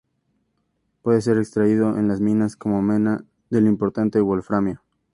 Puede 1.03 1.21
ser 1.21 1.37
extraído 1.37 1.95
en 1.95 2.07
las 2.07 2.19
minas 2.21 2.55
como 2.55 2.81
mena 2.81 3.23
del 3.51 3.67
importante 3.67 4.19
wolframio. 4.19 4.81